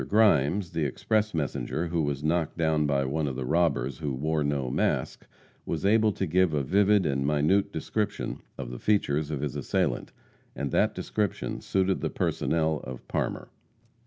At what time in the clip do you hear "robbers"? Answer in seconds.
3.45-3.99